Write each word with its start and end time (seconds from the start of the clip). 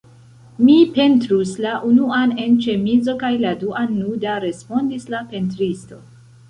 Mi 0.67 0.77
pentrus 0.95 1.51
la 1.65 1.75
unuan 1.89 2.33
en 2.47 2.57
ĉemizo 2.65 3.17
kaj 3.25 3.33
la 3.45 3.53
duan 3.65 3.95
nuda, 4.01 4.43
respondis 4.49 5.11
la 5.15 5.27
pentristo. 5.37 6.07